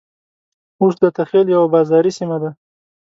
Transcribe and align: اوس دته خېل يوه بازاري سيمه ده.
اوس 0.81 0.95
دته 1.03 1.21
خېل 1.29 1.47
يوه 1.55 1.67
بازاري 1.75 2.11
سيمه 2.17 2.37
ده. 2.43 2.49